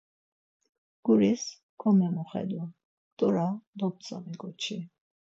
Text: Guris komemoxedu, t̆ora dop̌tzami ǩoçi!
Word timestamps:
Guris 1.03 1.43
komemoxedu, 1.79 2.61
t̆ora 3.17 3.47
dop̌tzami 3.79 4.35
ǩoçi! 4.41 4.77